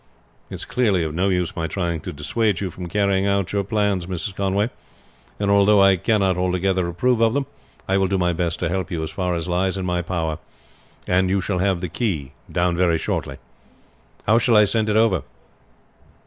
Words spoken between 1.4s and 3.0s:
my trying to dissuade you from